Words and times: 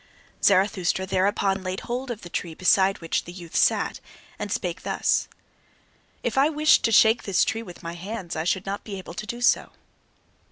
Zarathustra 0.43 1.05
thereupon 1.05 1.61
laid 1.61 1.81
hold 1.81 2.09
of 2.09 2.21
the 2.23 2.29
tree 2.29 2.55
beside 2.55 3.01
which 3.01 3.25
the 3.25 3.31
youth 3.31 3.55
sat, 3.55 3.99
and 4.39 4.51
spake 4.51 4.81
thus: 4.81 5.27
"If 6.23 6.39
I 6.39 6.49
wished 6.49 6.83
to 6.85 6.91
shake 6.91 7.21
this 7.21 7.45
tree 7.45 7.61
with 7.61 7.83
my 7.83 7.93
hands, 7.93 8.35
I 8.35 8.43
should 8.43 8.65
not 8.65 8.83
be 8.83 8.97
able 8.97 9.13
to 9.13 9.27
do 9.27 9.41
so. 9.41 9.73